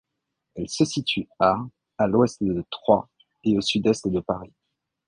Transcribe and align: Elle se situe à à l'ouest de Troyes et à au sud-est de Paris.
Elle 0.55 0.67
se 0.67 0.83
situe 0.83 1.27
à 1.37 1.57
à 1.99 2.07
l'ouest 2.07 2.41
de 2.41 2.63
Troyes 2.71 3.07
et 3.43 3.53
à 3.53 3.59
au 3.59 3.61
sud-est 3.61 4.07
de 4.07 4.19
Paris. 4.19 4.51